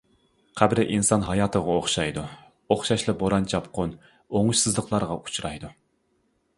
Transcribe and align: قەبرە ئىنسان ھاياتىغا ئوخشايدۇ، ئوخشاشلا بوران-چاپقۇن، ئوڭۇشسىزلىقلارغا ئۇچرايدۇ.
قەبرە 0.61 0.85
ئىنسان 0.95 1.25
ھاياتىغا 1.27 1.75
ئوخشايدۇ، 1.81 2.23
ئوخشاشلا 2.75 3.17
بوران-چاپقۇن، 3.23 3.95
ئوڭۇشسىزلىقلارغا 4.09 5.23
ئۇچرايدۇ. 5.23 5.75